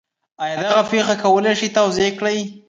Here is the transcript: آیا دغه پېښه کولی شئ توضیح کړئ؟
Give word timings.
آیا 0.43 0.55
دغه 0.63 0.81
پېښه 0.91 1.15
کولی 1.23 1.53
شئ 1.59 1.69
توضیح 1.77 2.09
کړئ؟ 2.19 2.39